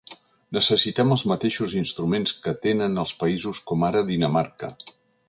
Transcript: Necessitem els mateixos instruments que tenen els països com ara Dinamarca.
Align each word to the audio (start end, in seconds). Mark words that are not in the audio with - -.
Necessitem 0.55 1.11
els 1.15 1.23
mateixos 1.31 1.75
instruments 1.81 2.33
que 2.47 2.53
tenen 2.65 3.03
els 3.05 3.13
països 3.25 3.61
com 3.73 3.87
ara 3.91 4.03
Dinamarca. 4.09 4.73